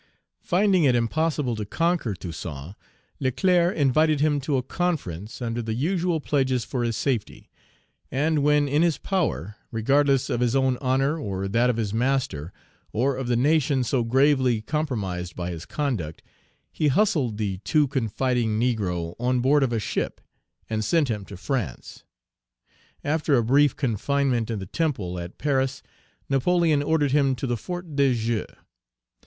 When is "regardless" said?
9.71-10.27